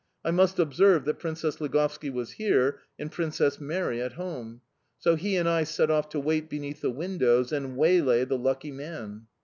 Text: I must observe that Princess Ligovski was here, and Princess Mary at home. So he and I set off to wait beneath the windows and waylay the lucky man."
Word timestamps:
I 0.25 0.31
must 0.31 0.57
observe 0.57 1.05
that 1.05 1.19
Princess 1.19 1.61
Ligovski 1.61 2.09
was 2.09 2.31
here, 2.31 2.79
and 2.97 3.11
Princess 3.11 3.59
Mary 3.61 4.01
at 4.01 4.13
home. 4.13 4.61
So 4.97 5.13
he 5.15 5.35
and 5.37 5.47
I 5.47 5.63
set 5.63 5.91
off 5.91 6.09
to 6.09 6.19
wait 6.19 6.49
beneath 6.49 6.81
the 6.81 6.89
windows 6.89 7.51
and 7.51 7.77
waylay 7.77 8.25
the 8.25 8.35
lucky 8.39 8.71
man." 8.71 9.27